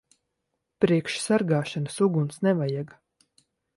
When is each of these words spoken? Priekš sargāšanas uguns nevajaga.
Priekš 0.85 1.19
sargāšanas 1.25 1.99
uguns 2.09 2.41
nevajaga. 2.49 2.99